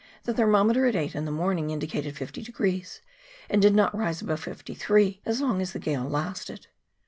the 0.23 0.33
thermometer 0.33 0.87
at 0.87 0.95
eight 0.95 1.13
in 1.13 1.25
the 1.25 1.29
morning 1.31 1.69
indicated 1.69 2.17
50, 2.17 2.51
and 3.51 3.61
did 3.61 3.75
not 3.75 3.95
rise 3.95 4.19
above 4.19 4.39
53 4.39 5.21
as 5.27 5.41
long 5.41 5.61
as 5.61 5.73
the 5.73 5.79
gale 5.79 6.09
lasted. 6.09 6.65